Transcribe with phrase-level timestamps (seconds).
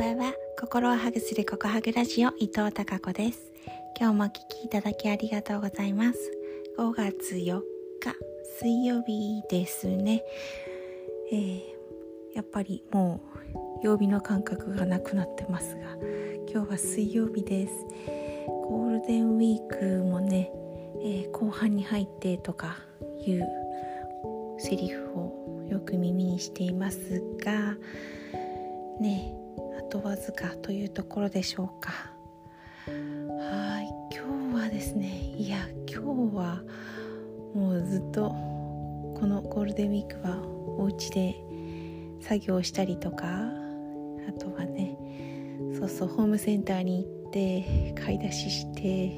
[0.00, 0.32] ばんは。
[0.58, 3.52] 心をハグするココハグラジオ伊藤孝子です。
[4.00, 6.18] 今日もお聞きいただきありがとうございます。
[6.78, 7.60] 5月4
[8.00, 8.16] 日
[8.60, 10.22] 水曜日ですね、
[11.30, 11.60] えー、
[12.34, 13.20] やっぱりも
[13.82, 15.82] う曜日の感覚がなくなってますが
[16.50, 17.72] 今日は水曜日です。
[18.46, 20.50] ゴールデンウィークもね、
[21.02, 22.78] えー、後半に入ってとか
[23.26, 23.46] いう
[24.60, 27.76] セリフをよく耳にしていますが
[28.98, 29.39] ね
[29.90, 31.92] とわずかというところでしょうか。
[32.86, 33.90] はい。
[34.12, 36.00] 今日はですねいや今
[36.30, 36.62] 日は
[37.54, 40.42] もうずっとこのゴールデンウィークは
[40.78, 41.36] お家で
[42.20, 44.96] 作業したりとかあとはね
[45.78, 49.14] そうそうホームセンターに行って買い出しして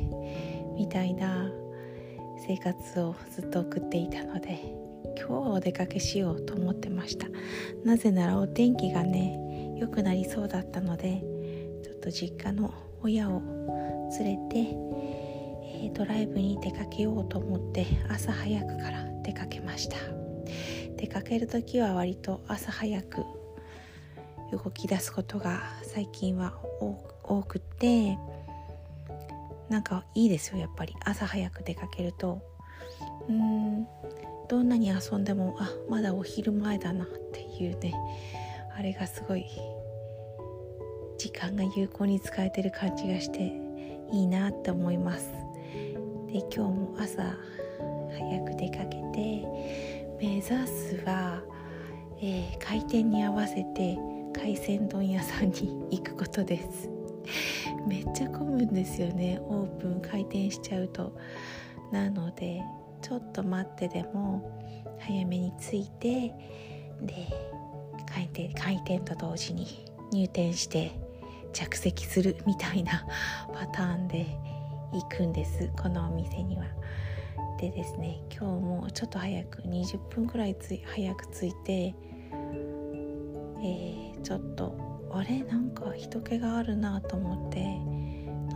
[0.77, 1.51] みたいな
[2.47, 4.82] 生活をずっと送っていたので
[5.17, 7.27] 今日はお出かけしようと思ってました。
[7.85, 11.23] なぜならお天気がね良くなりそうだったので
[11.83, 13.43] ちょっと実家の親を
[14.19, 14.59] 連れて、
[15.85, 19.97] えー、ドライブに出かけようと思って朝早くから出かけました。
[20.97, 23.25] 出かける時は割と朝早く
[24.53, 26.55] 動き出すことが最近は
[27.25, 28.19] 多くて
[29.69, 30.95] なんかいいですよやっぱり。
[31.05, 32.41] 朝早く出かけると。
[33.29, 33.89] うーん。
[34.53, 37.95] どんなに遊んでもあまだお昼前だなっていうね
[38.79, 39.47] あれがすごい
[41.17, 43.51] 時間が有効に使えてる感じがして
[44.13, 45.31] いいなって思います。
[46.31, 49.47] で今日も朝早く出かけて
[50.21, 51.43] 目指すは、
[52.21, 53.97] えー、開店に合わせて
[54.35, 56.91] 海鮮丼屋さんに行くことです。
[57.89, 60.03] めっちゃ混むんですよねオープン。
[60.03, 61.17] 開店しちゃうと。
[61.91, 62.63] なので
[63.03, 66.33] ちょっと待ってでも早めに着いて
[67.03, 67.27] で
[68.07, 69.67] 開店開店と同時に
[70.13, 70.93] 入店して
[71.53, 73.07] 着席するみたいな
[73.53, 74.27] パターンで
[74.93, 76.65] 行くんですこのお店には。
[77.59, 84.75] でですね今日もちょっと早く20分くらいつ早く着いて、えー、ちょっと
[85.13, 85.45] あれ？
[85.45, 87.59] なんか人気があるなと思って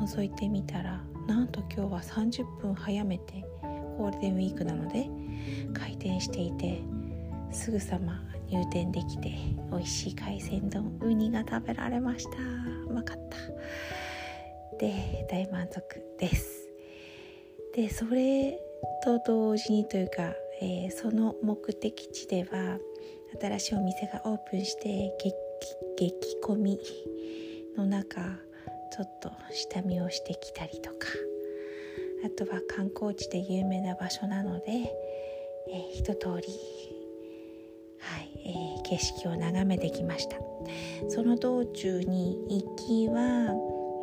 [0.01, 3.45] 覗いてみたらなんと今日は30分早めて
[3.97, 5.09] ゴールデンウィークなので
[5.73, 6.81] 開店していて
[7.51, 9.35] すぐさま入店できて
[9.71, 12.31] 美味しい海鮮丼ウニが食べられました。
[12.89, 13.37] うまかった。
[14.79, 15.83] で大満足
[16.19, 16.69] です。
[17.75, 18.61] でそれ
[19.05, 22.79] と同時にというか、えー、その目的地では
[23.41, 25.13] 新しいお店がオープンして
[25.99, 26.79] 激込み
[27.77, 28.23] の中
[28.93, 31.09] ちょっと下見をしてきたりとか。
[32.25, 36.53] あとは観光地で有名な場所なので、えー、一通り
[37.99, 40.37] はいえー、景色を眺めてきました。
[41.09, 43.53] その道中に行きは、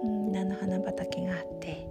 [0.03, 1.87] うん、菜の花畑があって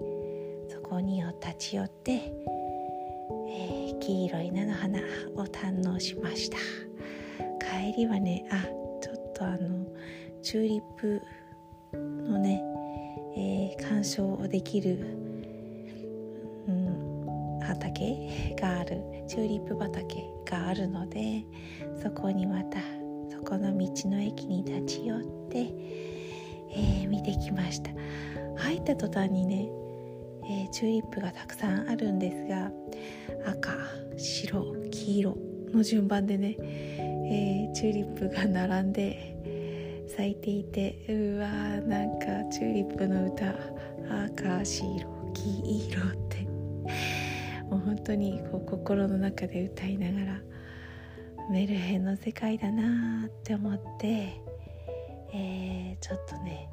[0.69, 5.03] そこに立ち寄って、えー、黄色い菜の花を
[5.47, 6.59] 堪能しました。
[7.59, 8.63] 帰りはねあ
[9.01, 9.87] ちょっとあの
[10.43, 11.23] チューリップ
[11.95, 12.63] のね、
[13.37, 14.99] えー、鑑賞をできる、
[17.73, 21.45] 畑があるチューリップ畑があるので
[22.03, 22.79] そこにまた
[23.31, 25.59] そこの道の駅に立ち寄って、
[26.71, 27.91] えー、見てきました。
[28.57, 29.69] 入った途端にね、
[30.45, 32.71] えー、チューリップがたくさんあるんですが
[33.47, 33.73] 赤
[34.17, 35.37] 白黄色
[35.73, 43.55] の順番でね、えー、チューリップが並んで咲いていてうわーなんかチューリップの歌
[44.27, 47.32] 赤白黄色って。
[47.73, 50.41] もう本当にこう心の中で歌いながら
[51.51, 54.39] メルヘンの世界だなって思って、
[55.33, 56.69] えー、ちょっとね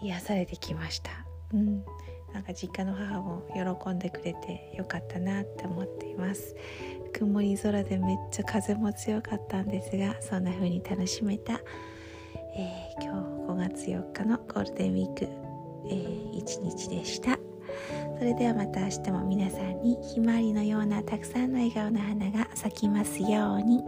[0.00, 1.10] 癒されてきました。
[1.52, 1.82] うん。
[2.32, 3.42] なんか実家の母も
[3.82, 6.54] 喜んでくれてよかったなって思っています。
[7.12, 11.54] 曇り空でめっちゃ風も強かったんですがそんな風に楽しめた、
[12.54, 13.18] えー、今日
[13.50, 15.24] 5月4日のゴールデンウィーク、
[15.90, 17.47] えー、1日でした。
[18.18, 23.84] それではまた明日も皆さんにひまわりのようなたくさんの笑顔の花が咲きますように。